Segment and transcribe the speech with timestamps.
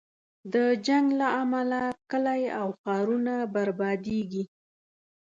[0.53, 0.55] د
[0.87, 4.43] جنګ له امله کلی او ښارونه بربادېږي.